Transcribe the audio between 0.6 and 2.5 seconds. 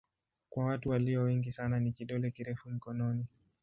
watu walio wengi sana ni kidole